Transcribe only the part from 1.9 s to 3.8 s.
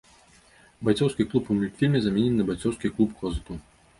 заменены на байцоўскі клуб козыту.